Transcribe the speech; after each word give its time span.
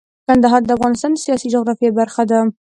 کندهار 0.27 0.61
د 0.65 0.69
افغانستان 0.77 1.11
د 1.13 1.17
سیاسي 1.25 1.47
جغرافیه 1.53 1.91
برخه 1.99 2.23
ده. 2.31 2.39